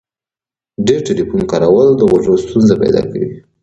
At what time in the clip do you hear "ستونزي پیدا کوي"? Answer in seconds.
2.43-3.29